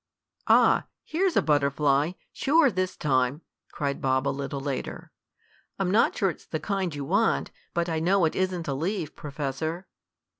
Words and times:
"Ah, 0.47 0.85
here's 1.03 1.37
a 1.37 1.43
butterfly. 1.43 2.13
Sure, 2.33 2.71
this 2.71 2.97
time!" 2.97 3.41
cried 3.71 4.01
Bob 4.01 4.27
a 4.27 4.29
little 4.29 4.59
later. 4.59 5.11
"I'm 5.77 5.91
not 5.91 6.17
sure 6.17 6.31
it's 6.31 6.47
the 6.47 6.59
kind 6.59 6.95
you 6.95 7.05
want, 7.05 7.51
but 7.75 7.87
I 7.87 7.99
know 7.99 8.25
it 8.25 8.35
isn't 8.35 8.67
a 8.67 8.73
leaf, 8.73 9.15
Professor." 9.15 9.85